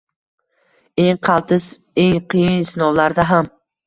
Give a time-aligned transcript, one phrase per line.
[1.03, 1.67] Eng qaltis,
[2.05, 3.51] eng qiyin sinovlarda ham